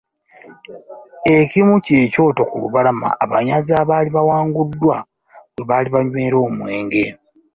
[1.37, 4.95] Ekimu kye kyoto ku lubalama abanyazi abaali bawanguddwa
[5.55, 7.05] we baali banywera omwenge.